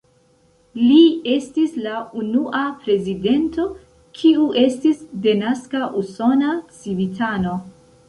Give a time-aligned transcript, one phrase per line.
[0.85, 1.01] Li
[1.33, 3.67] estis la unua prezidento,
[4.23, 7.59] kiu estis denaska usona civitano.